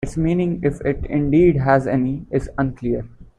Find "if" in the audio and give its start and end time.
0.63-0.81